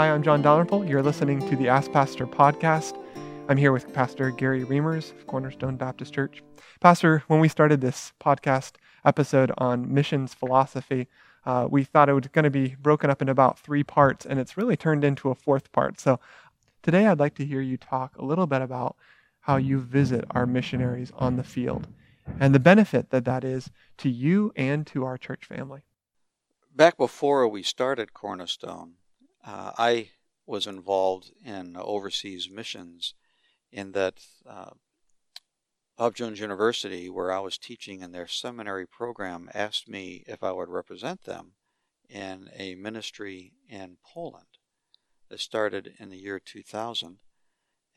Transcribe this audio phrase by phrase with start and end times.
[0.00, 0.86] Hi, I'm John Dalrymple.
[0.86, 2.98] You're listening to the Ask Pastor podcast.
[3.50, 6.42] I'm here with Pastor Gary Reimers of Cornerstone Baptist Church.
[6.80, 11.06] Pastor, when we started this podcast episode on missions philosophy,
[11.44, 14.40] uh, we thought it was going to be broken up in about three parts, and
[14.40, 16.00] it's really turned into a fourth part.
[16.00, 16.18] So
[16.82, 18.96] today I'd like to hear you talk a little bit about
[19.40, 21.88] how you visit our missionaries on the field
[22.38, 25.82] and the benefit that that is to you and to our church family.
[26.74, 28.94] Back before we started Cornerstone,
[29.44, 30.10] uh, I
[30.46, 33.14] was involved in overseas missions
[33.72, 34.70] in that uh,
[35.96, 40.50] Bob Jones University, where I was teaching in their seminary program, asked me if I
[40.50, 41.52] would represent them
[42.08, 44.46] in a ministry in Poland
[45.28, 47.18] that started in the year 2000.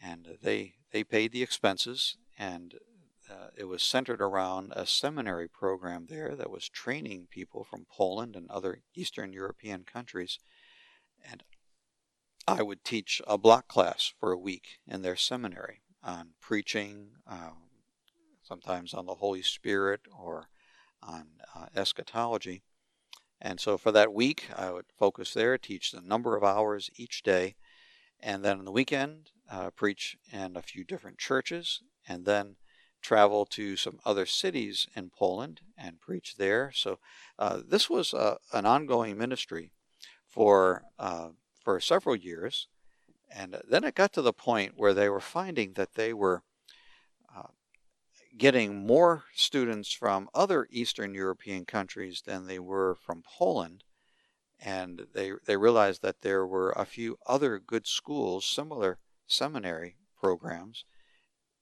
[0.02, 2.76] And they, they paid the expenses, and
[3.30, 8.36] uh, it was centered around a seminary program there that was training people from Poland
[8.36, 10.40] and other Eastern European countries.
[11.24, 11.44] And
[12.48, 17.70] I would teach a block class for a week in their seminary on preaching, um,
[18.42, 20.50] sometimes on the Holy Spirit or
[21.02, 22.64] on uh, eschatology.
[23.40, 27.24] And so for that week, I would focus there, teach a number of hours each
[27.24, 27.56] day,
[28.20, 32.56] and then on the weekend, uh, preach in a few different churches, and then
[33.02, 36.72] travel to some other cities in Poland and preach there.
[36.74, 37.00] So
[37.38, 39.72] uh, this was uh, an ongoing ministry
[40.34, 41.30] for uh,
[41.64, 42.68] for several years.
[43.36, 46.44] And then it got to the point where they were finding that they were
[47.36, 47.48] uh,
[48.38, 53.84] getting more students from other Eastern European countries than they were from Poland.
[54.60, 60.86] And they, they realized that there were a few other good schools, similar seminary programs,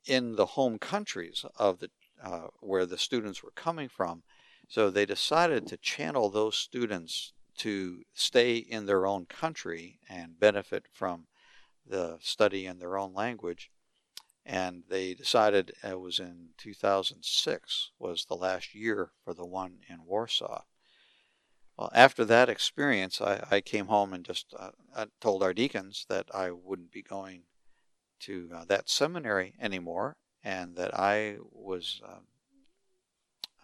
[0.06, 1.90] in the home countries of the
[2.24, 4.24] uh, where the students were coming from.
[4.68, 10.86] So they decided to channel those students to stay in their own country and benefit
[10.92, 11.28] from
[11.86, 13.72] the study in their own language.
[14.46, 20.06] And they decided it was in 2006 was the last year for the one in
[20.06, 20.64] Warsaw.
[21.78, 26.28] Well, after that experience, I, I came home and just uh, told our deacons that
[26.34, 27.44] I wouldn't be going
[28.22, 32.28] to uh, that seminary anymore, and that I was, um,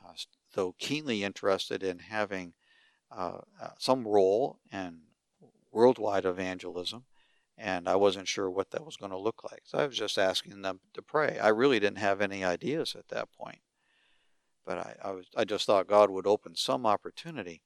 [0.04, 0.14] uh,
[0.54, 2.54] though keenly interested in having
[3.12, 5.00] uh, uh, some role in
[5.72, 7.06] worldwide evangelism,
[7.58, 9.62] and I wasn't sure what that was going to look like.
[9.66, 11.40] So I was just asking them to pray.
[11.40, 13.62] I really didn't have any ideas at that point,
[14.66, 17.62] but I, I was I just thought God would open some opportunity.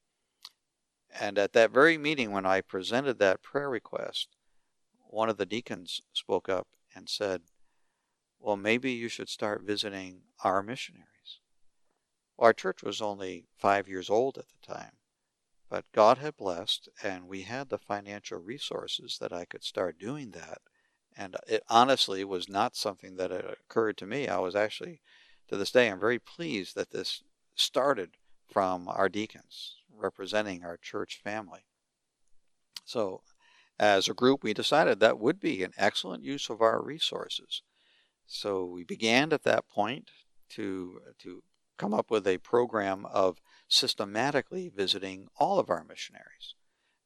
[1.20, 4.30] And at that very meeting, when I presented that prayer request,
[5.10, 7.42] one of the deacons spoke up and said,
[8.40, 11.40] Well, maybe you should start visiting our missionaries.
[12.38, 14.92] Well, our church was only five years old at the time.
[15.72, 20.32] But God had blessed, and we had the financial resources that I could start doing
[20.32, 20.58] that.
[21.16, 24.28] And it honestly was not something that occurred to me.
[24.28, 25.00] I was actually,
[25.48, 27.24] to this day, I'm very pleased that this
[27.56, 28.18] started
[28.52, 31.62] from our deacons representing our church family.
[32.84, 33.22] So,
[33.80, 37.62] as a group, we decided that would be an excellent use of our resources.
[38.28, 40.12] So, we began at that point
[40.50, 41.44] to, to
[41.78, 43.40] come up with a program of
[43.72, 46.56] systematically visiting all of our missionaries.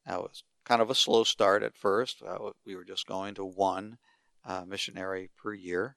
[0.04, 2.22] That was kind of a slow start at first.
[2.22, 3.98] Uh, we were just going to one
[4.44, 5.96] uh, missionary per year,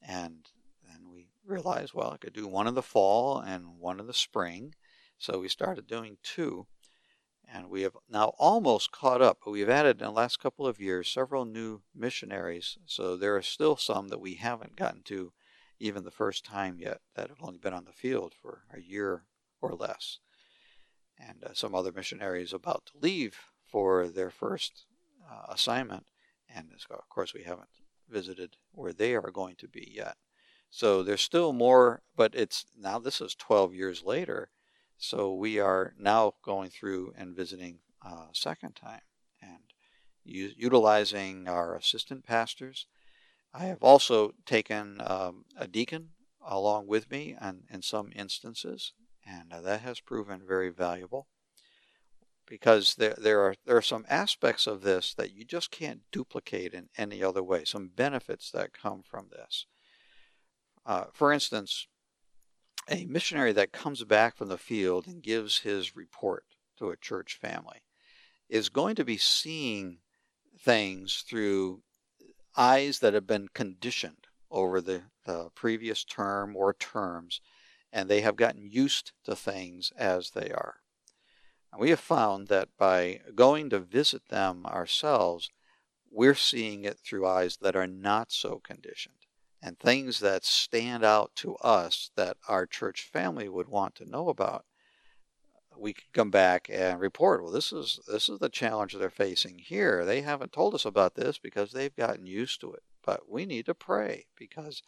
[0.00, 0.46] and
[0.88, 4.14] then we realized, well, I could do one in the fall and one in the
[4.14, 4.76] spring.
[5.18, 6.68] So we started doing two,
[7.52, 9.38] and we have now almost caught up.
[9.44, 13.42] But we've added in the last couple of years several new missionaries, so there are
[13.42, 15.32] still some that we haven't gotten to
[15.80, 19.24] even the first time yet that have only been on the field for a year
[19.60, 20.18] or less.
[21.18, 24.86] And uh, some other missionaries about to leave for their first
[25.30, 26.06] uh, assignment.
[26.54, 27.68] And of course, we haven't
[28.08, 30.16] visited where they are going to be yet.
[30.70, 34.50] So there's still more, but it's now this is 12 years later.
[34.98, 39.02] So we are now going through and visiting a uh, second time
[39.42, 39.72] and
[40.24, 42.86] u- utilizing our assistant pastors.
[43.52, 46.10] I have also taken um, a deacon
[46.46, 48.92] along with me and in some instances
[49.26, 51.26] and uh, that has proven very valuable
[52.46, 56.72] because there, there are there are some aspects of this that you just can't duplicate
[56.72, 57.64] in any other way.
[57.64, 59.66] Some benefits that come from this.
[60.84, 61.88] Uh, for instance,
[62.88, 66.44] a missionary that comes back from the field and gives his report
[66.78, 67.82] to a church family
[68.48, 69.98] is going to be seeing
[70.58, 71.82] things through
[72.56, 77.40] eyes that have been conditioned over the, the previous term or terms
[77.92, 80.80] and they have gotten used to things as they are.
[81.72, 85.50] And we have found that by going to visit them ourselves,
[86.10, 89.14] we're seeing it through eyes that are not so conditioned.
[89.62, 94.28] And things that stand out to us that our church family would want to know
[94.28, 94.64] about
[95.78, 99.58] we can come back and report well this is this is the challenge they're facing
[99.58, 100.04] here.
[100.04, 102.82] They haven't told us about this because they've gotten used to it.
[103.04, 104.82] But we need to pray because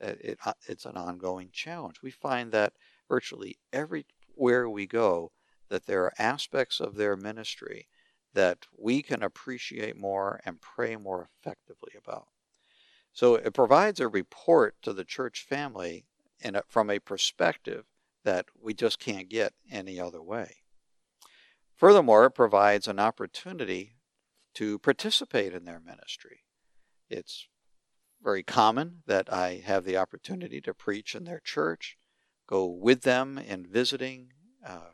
[0.00, 2.72] it, it uh, it's an ongoing challenge we find that
[3.08, 5.30] virtually everywhere we go
[5.68, 7.88] that there are aspects of their ministry
[8.32, 12.28] that we can appreciate more and pray more effectively about
[13.12, 16.04] so it provides a report to the church family
[16.40, 17.84] in a, from a perspective
[18.24, 20.56] that we just can't get any other way.
[21.76, 23.96] Furthermore, it provides an opportunity
[24.54, 26.40] to participate in their ministry.
[27.08, 27.46] It's
[28.24, 31.98] very common that I have the opportunity to preach in their church,
[32.48, 34.32] go with them in visiting,
[34.66, 34.92] uh,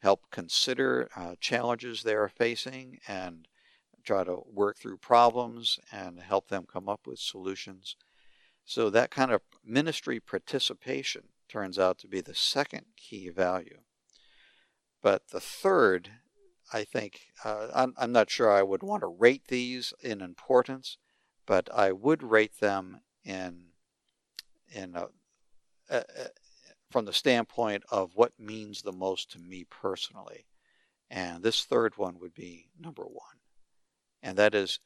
[0.00, 3.46] help consider uh, challenges they are facing, and
[4.02, 7.96] try to work through problems and help them come up with solutions.
[8.64, 13.80] So, that kind of ministry participation turns out to be the second key value.
[15.02, 16.10] But the third,
[16.72, 20.96] I think, uh, I'm, I'm not sure I would want to rate these in importance,
[21.46, 23.66] but I would rate them in,
[24.72, 25.06] in a,
[25.90, 26.04] a, a,
[26.90, 30.46] from the standpoint of what means the most to me personally.
[31.10, 33.38] And this third one would be number one,
[34.22, 34.78] and that is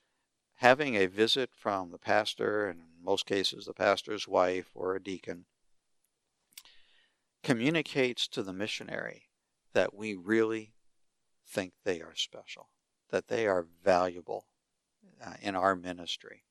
[0.57, 5.03] having a visit from the pastor, and in most cases, the pastor's wife or a
[5.03, 5.45] deacon,
[7.45, 9.29] communicates to the missionary
[9.73, 10.73] that we really
[11.47, 12.69] think they are special,
[13.11, 14.47] that they are valuable
[15.25, 16.43] uh, in our ministry.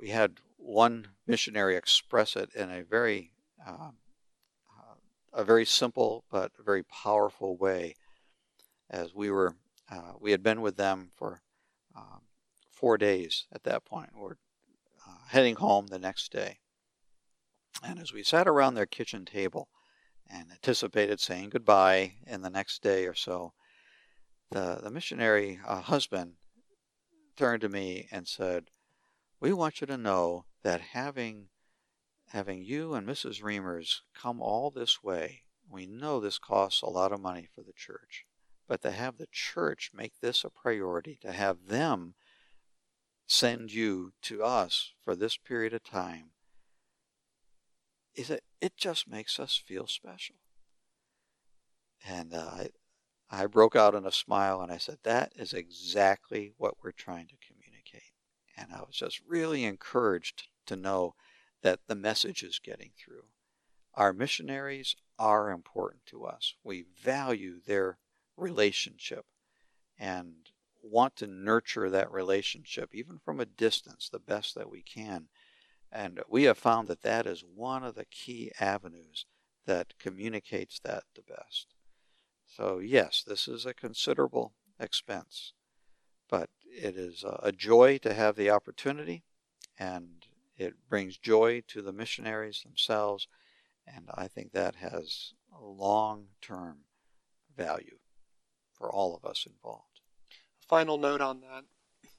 [0.00, 3.32] We had one missionary express it in a very
[3.66, 3.98] um,
[4.74, 4.94] uh,
[5.34, 7.96] a very simple but very powerful way.
[8.88, 9.56] As we were,
[9.90, 11.42] uh, we had been with them for
[11.94, 12.22] um,
[12.72, 14.10] four days at that point.
[14.16, 14.38] We're
[15.06, 16.60] uh, heading home the next day,
[17.82, 19.68] and as we sat around their kitchen table
[20.30, 23.52] and anticipated saying goodbye in the next day or so,
[24.50, 26.36] the, the missionary uh, husband
[27.36, 28.70] turned to me and said,
[29.40, 31.48] We want you to know that having
[32.28, 33.42] having you and Mrs.
[33.42, 37.72] Reimers come all this way, we know this costs a lot of money for the
[37.72, 38.24] church.
[38.68, 42.14] But to have the church make this a priority, to have them
[43.26, 46.30] send you to us for this period of time,
[48.14, 50.36] is that it just makes us feel special.
[52.06, 52.68] And uh, I,
[53.30, 57.26] I broke out in a smile and I said, That is exactly what we're trying
[57.28, 57.59] to communicate.
[58.60, 61.14] And I was just really encouraged to know
[61.62, 63.24] that the message is getting through.
[63.94, 66.54] Our missionaries are important to us.
[66.62, 67.98] We value their
[68.36, 69.24] relationship
[69.98, 70.50] and
[70.82, 75.28] want to nurture that relationship, even from a distance, the best that we can.
[75.90, 79.26] And we have found that that is one of the key avenues
[79.66, 81.74] that communicates that the best.
[82.46, 85.52] So, yes, this is a considerable expense,
[86.70, 89.24] it is a joy to have the opportunity,
[89.78, 90.26] and
[90.56, 93.26] it brings joy to the missionaries themselves,
[93.86, 96.80] and I think that has a long term
[97.56, 97.98] value
[98.72, 100.00] for all of us involved.
[100.62, 101.64] A final note on that,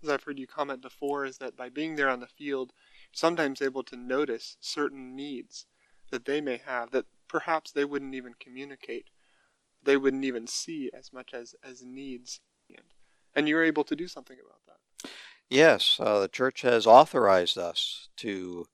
[0.04, 2.74] as I've heard you comment before, is that by being there on the field,
[3.12, 5.66] sometimes able to notice certain needs
[6.12, 9.06] that they may have that perhaps they wouldn't even communicate.
[9.84, 12.42] They wouldn't even see as much as, as needs.
[13.36, 15.10] And you're able to do something about that.
[15.50, 18.68] Yes, uh, the church has authorized us to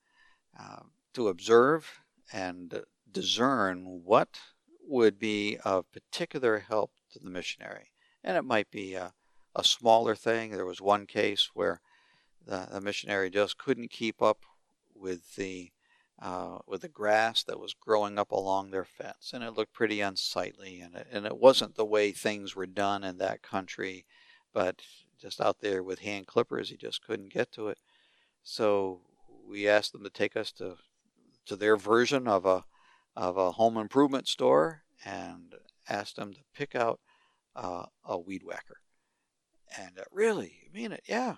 [0.60, 0.84] uh,
[1.14, 4.40] to observe and discern what
[4.88, 7.92] would be of particular help to the missionary.
[8.24, 9.14] And it might be a,
[9.56, 10.52] a smaller thing.
[10.52, 11.82] There was one case where
[12.46, 14.40] the, the missionary just couldn't keep up
[14.96, 15.72] with the
[16.20, 20.02] uh, with the grass that was growing up along their fence, and it looked pretty
[20.02, 24.04] unsightly, and it, and it wasn't the way things were done in that country,
[24.58, 24.82] but
[25.22, 27.78] just out there with hand clippers, he just couldn't get to it.
[28.42, 29.02] So
[29.48, 30.78] we asked them to take us to
[31.46, 32.66] to their version of a
[33.16, 35.54] of a home improvement store, and
[35.88, 37.00] asked them to pick out
[37.56, 38.80] uh, a weed whacker.
[39.78, 41.04] And uh, really, you mean it?
[41.06, 41.36] Yeah,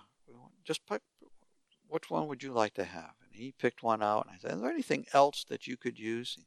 [0.64, 1.02] just pick,
[1.88, 3.16] which one would you like to have?
[3.22, 4.26] And he picked one out.
[4.26, 6.36] And I said, is there anything else that you could use?
[6.38, 6.46] He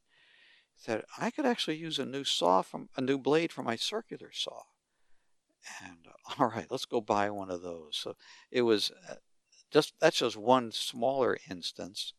[0.75, 4.31] said, I could actually use a new saw from a new blade for my circular
[4.33, 4.63] saw.
[5.83, 7.97] And uh, all right, let's go buy one of those.
[7.97, 8.15] So
[8.51, 9.15] it was uh,
[9.71, 12.13] just that's just one smaller instance.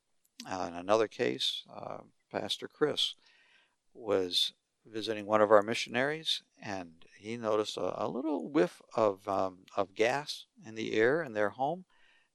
[0.51, 1.99] Uh, in another case, uh,
[2.31, 3.15] Pastor Chris
[3.95, 4.53] was
[4.85, 9.95] visiting one of our missionaries, and he noticed a, a little whiff of um, of
[9.95, 11.85] gas in the air in their home,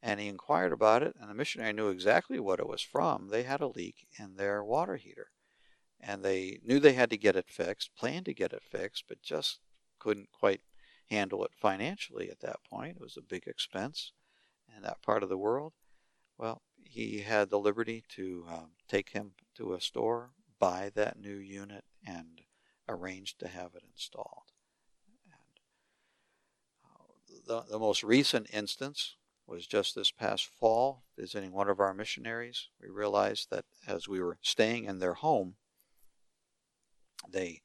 [0.02, 1.16] and he inquired about it.
[1.20, 3.30] And the missionary knew exactly what it was from.
[3.30, 5.28] They had a leak in their water heater,
[6.00, 9.22] and they knew they had to get it fixed, planned to get it fixed, but
[9.22, 9.60] just
[10.00, 10.62] couldn't quite
[11.10, 12.98] handle it financially at that point.
[12.98, 14.12] It was a big expense
[14.76, 15.74] in that part of the world.
[16.38, 21.38] Well, he had the liberty to um, take him to a store, buy that new
[21.38, 22.42] unit, and
[22.88, 24.52] arrange to have it installed.
[25.26, 25.60] And
[26.86, 31.94] uh, the, the most recent instance was just this past fall, visiting one of our
[31.94, 32.70] missionaries.
[32.82, 35.56] We realized that as we were staying in their home,
[37.30, 37.62] they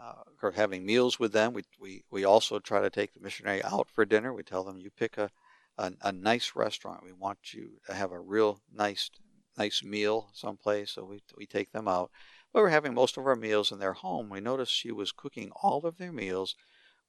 [0.00, 1.52] uh, having meals with them.
[1.52, 4.32] We, we, we also try to take the missionary out for dinner.
[4.32, 5.30] We tell them, you pick a,
[5.76, 7.04] a, a nice restaurant.
[7.04, 9.10] We want you to have a real nice
[9.56, 10.92] nice meal someplace.
[10.92, 12.12] So we, we take them out.
[12.52, 14.30] But we're having most of our meals in their home.
[14.30, 16.54] We noticed she was cooking all of their meals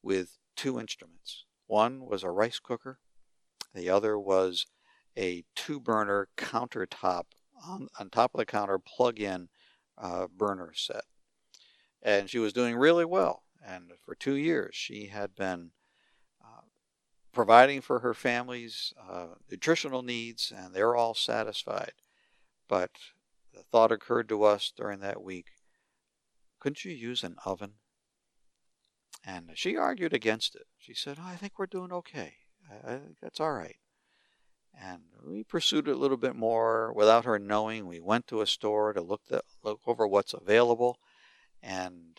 [0.02, 1.44] with two instruments.
[1.68, 2.98] One was a rice cooker.
[3.72, 4.66] The other was
[5.16, 7.24] a two burner countertop
[7.64, 9.48] on, on top of the counter plug in
[9.96, 11.04] uh, burner set
[12.02, 13.42] and she was doing really well.
[13.64, 15.72] And for two years, she had been
[16.42, 16.62] uh,
[17.32, 21.92] providing for her family's uh, nutritional needs, and they're all satisfied.
[22.68, 22.90] But
[23.52, 25.46] the thought occurred to us during that week
[26.60, 27.72] couldn't you use an oven?
[29.24, 30.66] And she argued against it.
[30.78, 32.34] She said, oh, I think we're doing okay.
[32.86, 33.76] I, think that's all right.
[34.80, 37.86] And we pursued it a little bit more without her knowing.
[37.86, 40.98] We went to a store to look, the, look over what's available
[41.62, 42.18] and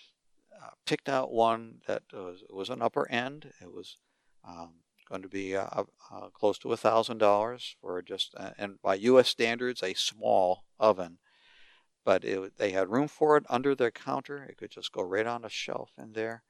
[0.62, 3.52] uh, picked out one that was, was an upper end.
[3.62, 3.98] It was
[4.48, 4.74] um,
[5.10, 5.68] going to be uh,
[6.12, 9.28] uh, close to a thousand dollars for just uh, and by U.S.
[9.28, 11.18] standards a small oven,
[12.06, 14.44] but it, they had room for it under their counter.
[14.44, 16.44] It could just go right on a shelf in there.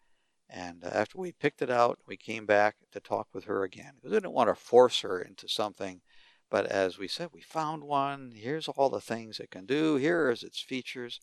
[0.50, 3.94] And uh, after we picked it out, we came back to talk with her again.
[4.04, 6.02] We didn't want to force her into something,
[6.50, 8.34] but as we said, we found one.
[8.36, 9.96] Here's all the things it can do.
[9.96, 11.20] Here is its features.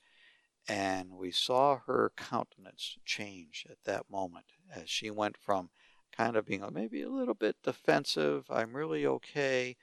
[0.69, 5.71] And we saw her countenance change at that moment as she went from
[6.13, 9.77] kind of being maybe a little bit defensive, I'm really okay,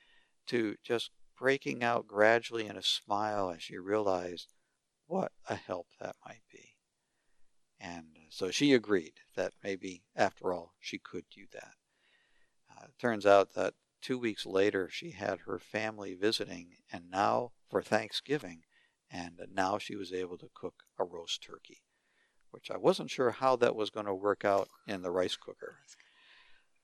[0.47, 4.47] to just breaking out gradually in a smile as she realized
[5.07, 6.75] what a help that might be.
[7.79, 11.73] And so she agreed that maybe, after all, she could do that.
[12.71, 17.51] Uh, it turns out that two weeks later, she had her family visiting, and now
[17.69, 18.63] for Thanksgiving,
[19.11, 21.81] and now she was able to cook a roast turkey,
[22.51, 25.77] which I wasn't sure how that was going to work out in the rice cooker.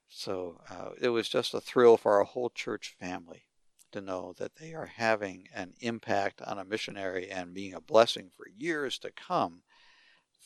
[0.10, 3.44] So uh, it was just a thrill for our whole church family
[3.92, 8.30] to know that they are having an impact on a missionary and being a blessing
[8.36, 9.62] for years to come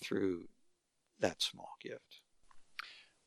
[0.01, 0.48] through
[1.20, 2.22] that small gift.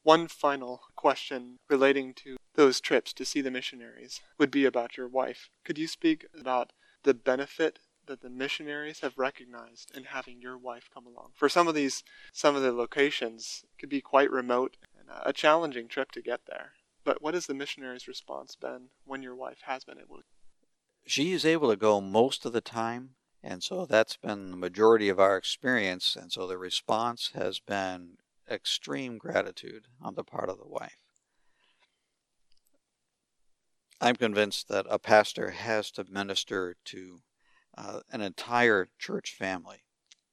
[0.02, 5.08] One final question relating to those trips to see the missionaries would be about your
[5.08, 5.50] wife.
[5.64, 7.78] Could you speak about the benefit
[8.08, 11.30] that the missionaries have recognized in having your wife come along.
[11.34, 15.32] For some of these, some of the locations could be quite remote and uh, a
[15.32, 16.72] challenging trip to get there.
[17.04, 20.24] But what has the missionaries' response been when your wife has been able to?
[21.06, 23.10] She is able to go most of the time,
[23.42, 26.16] and so that's been the majority of our experience.
[26.16, 28.18] And so the response has been
[28.50, 30.96] extreme gratitude on the part of the wife.
[34.00, 37.20] I'm convinced that a pastor has to minister to
[37.78, 39.84] uh, an entire church family.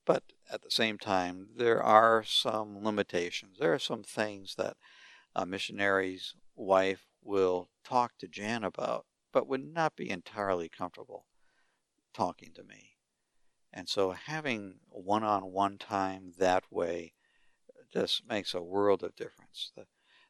[0.06, 3.58] But at the same time, there are some limitations.
[3.60, 4.78] There are some things that
[5.36, 11.26] a missionary's wife will talk to Jan about, but would not be entirely comfortable
[12.14, 12.98] talking to me.
[13.72, 17.14] And so having one on one time that way
[17.94, 19.72] just makes a world of difference.
[19.76, 19.86] The,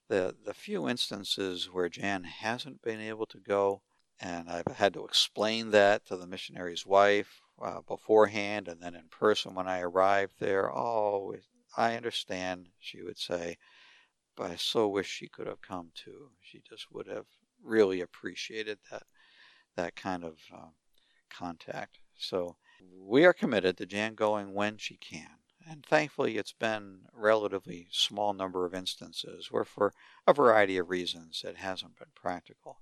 [0.08, 3.84] the, the few instances where Jan hasn't been able to go,
[4.20, 9.08] and I've had to explain that to the missionary's wife uh, beforehand and then in
[9.10, 10.72] person when I arrived there.
[10.72, 11.36] Oh,
[11.78, 13.58] I understand, she would say,
[14.36, 16.30] but I so wish she could have come too.
[16.42, 17.26] She just would have
[17.64, 19.04] really appreciated that
[19.76, 20.70] that kind of uh,
[21.30, 22.00] contact.
[22.18, 22.56] So
[22.98, 25.40] we are committed to Jan going when she can.
[25.70, 29.94] And thankfully, it's been a relatively small number of instances where, for
[30.28, 32.80] a variety of reasons, it hasn't been practical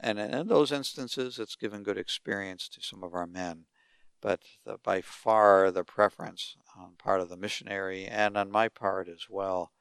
[0.00, 3.64] and in those instances, it's given good experience to some of our men.
[4.20, 9.08] But the, by far, the preference on part of the missionary and on my part
[9.08, 9.72] as well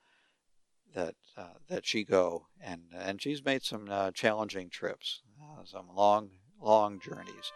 [0.94, 5.88] that uh, that she go and and she's made some uh, challenging trips, uh, some
[5.94, 6.30] long
[6.62, 7.52] long journeys,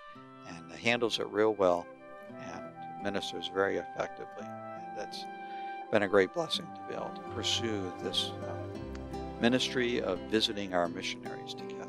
[0.47, 1.85] and handles it real well.
[2.29, 2.63] And
[3.03, 4.45] ministers very effectively.
[4.45, 5.25] And that's
[5.91, 10.87] been a great blessing to be able to pursue this uh, ministry of visiting our
[10.87, 11.80] missionaries together.